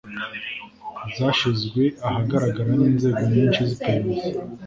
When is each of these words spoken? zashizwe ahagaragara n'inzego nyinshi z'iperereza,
zashizwe 1.15 1.83
ahagaragara 2.07 2.71
n'inzego 2.79 3.21
nyinshi 3.33 3.61
z'iperereza, 3.69 4.41